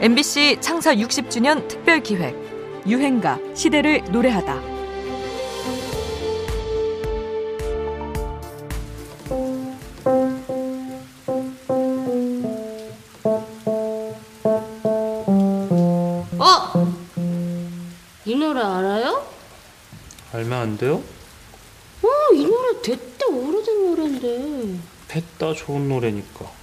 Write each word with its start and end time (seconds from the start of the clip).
MBC 0.00 0.56
창사 0.60 0.94
60주년 0.94 1.68
특별 1.68 2.02
기획 2.02 2.34
유행가 2.86 3.38
시대를 3.54 4.02
노래하다. 4.10 4.54
어? 16.38 16.94
이 18.24 18.34
노래 18.34 18.60
알아요? 18.60 19.26
알면 20.32 20.52
안 20.52 20.78
돼요? 20.78 21.02
어, 22.02 22.34
이 22.34 22.44
노래 22.46 22.80
됐다 22.82 23.26
오래된 23.26 23.86
노래인데. 23.90 24.78
됐다 25.08 25.52
좋은 25.54 25.88
노래니까. 25.88 26.59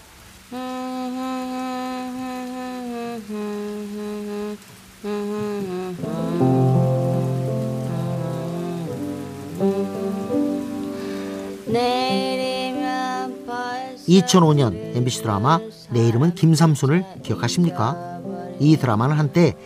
2005년 14.08 14.96
MBC 14.96 15.24
드라마 15.24 15.60
내 15.90 16.08
이름은 16.08 16.36
김삼순을 16.36 17.04
기억하십니까? 17.24 18.22
이 18.60 18.78
드라마는 18.78 19.18
한때 19.18 19.58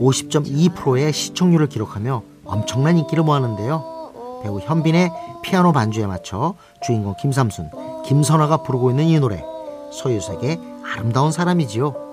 50.2%의 0.00 1.12
시청률을 1.12 1.66
기록하며 1.66 2.22
엄청난 2.46 2.96
인기를 2.96 3.24
모았는데요. 3.24 4.40
배우 4.42 4.58
현빈의 4.58 5.10
피아노 5.42 5.72
반주에 5.72 6.06
맞춰 6.06 6.54
주인공 6.82 7.14
김삼순, 7.20 7.68
김선화가 8.06 8.62
부르고 8.62 8.88
있는 8.88 9.04
이 9.04 9.20
노래 9.20 9.44
서유석의 9.92 10.58
아름다운 10.82 11.30
사람이지요. 11.30 12.11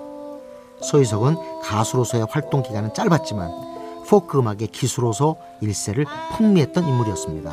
서유석은 0.82 1.60
가수로서의 1.62 2.26
활동 2.30 2.62
기간은 2.62 2.94
짧았지만 2.94 3.70
포크 4.08 4.38
음악의 4.38 4.68
기수로서 4.72 5.36
일세를 5.60 6.04
풍미했던 6.36 6.84
인물이었습니다. 6.84 7.52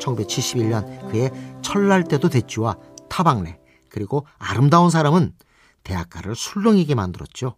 1971년 0.00 1.10
그의 1.10 1.30
철날 1.62 2.04
때도 2.04 2.28
됐지와 2.28 2.76
타박내 3.08 3.58
그리고 3.88 4.26
아름다운 4.38 4.90
사람은 4.90 5.34
대학가를 5.82 6.36
술렁이게 6.36 6.94
만들었죠. 6.94 7.56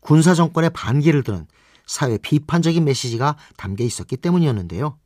군사 0.00 0.34
정권의 0.34 0.70
반기를 0.70 1.22
드는 1.22 1.46
사회 1.86 2.18
비판적인 2.18 2.84
메시지가 2.84 3.36
담겨 3.56 3.84
있었기 3.84 4.18
때문이었는데요. 4.18 4.98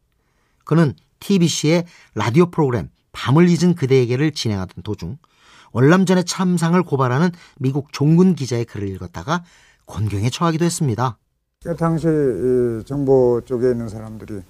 그는 0.64 0.94
TBC의 1.20 1.84
라디오 2.14 2.50
프로그램 2.50 2.90
밤을 3.12 3.48
잊은 3.48 3.74
그대에게를 3.74 4.32
진행하던 4.32 4.82
도중 4.82 5.18
월남전의 5.72 6.24
참상을 6.24 6.80
고발하는 6.82 7.30
미국 7.58 7.92
종군 7.92 8.34
기자의 8.34 8.64
글을 8.64 8.88
읽었다가 8.88 9.44
곤경에 9.86 10.30
처하기도 10.30 10.64
했습니다. 10.64 11.18
그 11.62 11.76
당시 11.76 12.06
이 12.08 12.84
정보 12.86 13.40
쪽에 13.44 13.70
있는 13.70 13.88
사람들이 13.88 14.40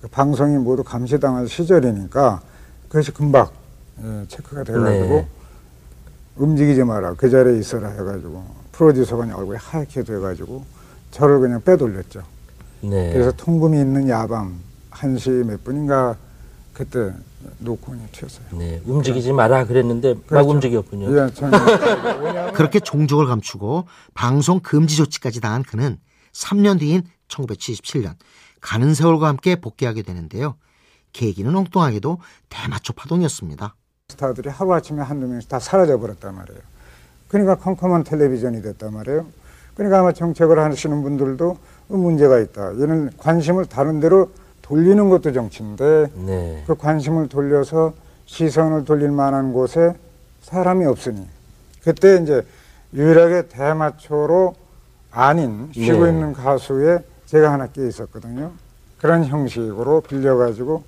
그 0.00 0.08
방송이 0.08 0.56
모두 0.58 0.82
감시당한 0.82 1.46
시절이니까 1.46 2.40
그것이 2.88 3.12
금방 3.12 3.48
예, 4.02 4.24
체크가 4.28 4.64
돼가지고 4.64 5.08
네. 5.08 5.28
움직이지 6.36 6.84
마라 6.84 7.14
그 7.14 7.30
자리에 7.30 7.58
있어라 7.58 7.88
해가지고 7.90 8.44
프로듀서가 8.72 9.24
얼굴이 9.36 9.56
하얗게 9.58 10.02
돼가지고 10.02 10.64
저를 11.10 11.40
그냥 11.40 11.62
빼돌렸죠. 11.62 12.22
네. 12.82 13.12
그래서 13.12 13.30
통금이 13.32 13.78
있는 13.78 14.08
야밤 14.08 14.58
1시 14.90 15.44
몇 15.44 15.62
분인가 15.64 16.16
그때 16.74 17.12
그냥 17.84 18.08
튀었어요. 18.12 18.46
네. 18.58 18.82
움직이지 18.84 19.32
마라 19.32 19.64
그랬는데 19.64 20.14
막 20.14 20.26
그렇죠. 20.26 20.50
움직였군요. 20.50 21.16
예, 21.16 21.32
저는 21.32 21.58
그렇게 22.52 22.80
종족을 22.80 23.26
감추고 23.26 23.86
방송 24.12 24.60
금지 24.60 24.96
조치까지 24.96 25.40
당한 25.40 25.62
그는 25.62 25.98
3년 26.32 26.80
뒤인 26.80 27.04
1977년 27.28 28.16
가는 28.60 28.92
세월과 28.92 29.28
함께 29.28 29.56
복귀하게 29.56 30.02
되는데요. 30.02 30.56
계기는 31.12 31.54
엉뚱하게도 31.54 32.18
대마초 32.48 32.92
파동이었습니다. 32.94 33.76
스타들이 34.08 34.48
하루아침에 34.50 35.00
한두 35.02 35.26
명씩 35.28 35.48
다 35.48 35.58
사라져 35.60 35.98
버렸단 35.98 36.34
말이에요. 36.34 36.60
그러니까 37.28 37.56
컴컴한 37.56 38.04
텔레비전이 38.04 38.62
됐단 38.62 38.92
말이에요. 38.92 39.26
그러니까 39.74 40.00
아마 40.00 40.12
정책을 40.12 40.58
하시는 40.58 41.02
분들도 41.02 41.56
문제가 41.88 42.38
있다. 42.40 42.74
얘는 42.80 43.10
관심을 43.16 43.66
다른 43.66 44.00
데로 44.00 44.30
돌리는 44.64 45.10
것도 45.10 45.32
정치인데 45.32 46.06
네. 46.14 46.64
그 46.66 46.74
관심을 46.74 47.28
돌려서 47.28 47.92
시선을 48.24 48.86
돌릴 48.86 49.10
만한 49.10 49.52
곳에 49.52 49.94
사람이 50.40 50.86
없으니 50.86 51.26
그때 51.82 52.18
이제 52.22 52.42
유일하게 52.94 53.48
대마초로 53.48 54.54
아닌 55.10 55.70
쉬고 55.74 56.04
네. 56.04 56.10
있는 56.10 56.32
가수에 56.32 56.98
제가 57.26 57.52
하나 57.52 57.66
끼어 57.66 57.86
있었거든요. 57.86 58.52
그런 58.98 59.26
형식으로 59.26 60.00
빌려가지고 60.00 60.82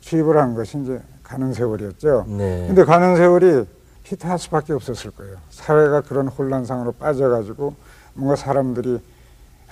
취입을 0.00 0.36
한 0.36 0.56
것이 0.56 0.78
이제 0.82 1.00
가는 1.22 1.52
세월이었죠. 1.52 2.24
네. 2.26 2.64
근데 2.66 2.84
가는 2.84 3.14
세월이 3.14 3.64
히트할 4.02 4.40
수밖에 4.40 4.72
없었을 4.72 5.12
거예요. 5.12 5.36
사회가 5.50 6.00
그런 6.00 6.26
혼란상으로 6.26 6.92
빠져가지고 6.92 7.74
뭔가 8.14 8.34
사람들이 8.34 8.94
에, 8.94 9.00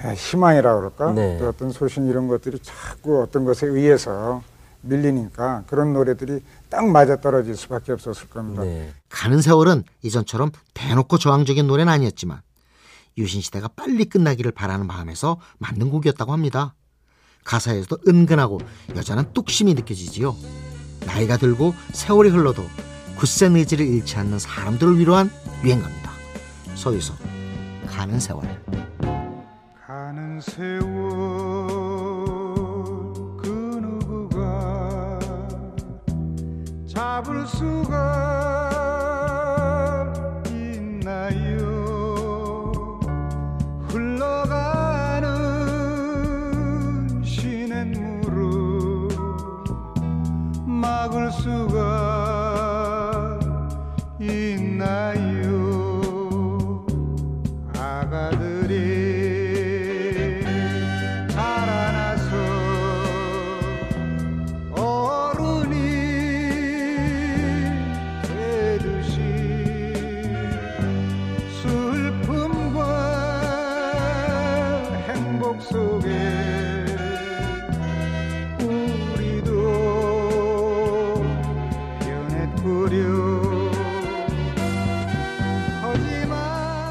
희망이라 0.01 0.77
그럴까? 0.77 1.13
네. 1.13 1.39
또 1.39 1.49
어떤 1.49 1.71
소신 1.71 2.09
이런 2.09 2.29
것들이 2.29 2.59
자꾸 2.61 3.23
어떤 3.23 3.45
것에 3.45 3.67
의해서 3.67 4.43
밀리니까 4.83 5.65
그런 5.67 5.93
노래들이 5.93 6.41
딱 6.69 6.87
맞아 6.87 7.17
떨어질 7.17 7.57
수밖에 7.57 7.93
없었을 7.93 8.29
겁니다. 8.29 8.63
네. 8.63 8.93
가는 9.09 9.41
세월은 9.41 9.85
이전처럼 10.03 10.51
대놓고 10.75 11.19
저항적인 11.19 11.67
노래는 11.67 11.93
아니었지만 11.93 12.41
유신 13.17 13.41
시대가 13.41 13.67
빨리 13.69 14.05
끝나기를 14.05 14.53
바라는 14.53 14.87
마음에서 14.87 15.41
만든 15.59 15.91
곡이었다고 15.91 16.33
합니다. 16.33 16.75
가사에서도 17.45 17.99
은근하고 18.07 18.61
여자는 18.95 19.33
뚝심이 19.33 19.75
느껴지지요. 19.75 20.37
나이가 21.07 21.37
들고 21.37 21.75
세월이 21.93 22.31
흘러도 22.31 22.63
굳센 23.17 23.57
의지를 23.57 23.87
잃지 23.87 24.17
않는 24.17 24.39
사람들을 24.39 24.99
위로한 24.99 25.31
유행가입니다. 25.65 26.11
서유석 26.77 27.17
가는 27.87 28.21
세월. 28.21 28.45
세월 30.41 30.81
그 33.37 33.49
누구가 33.81 35.19
잡을 36.87 37.47
수가 37.47 38.38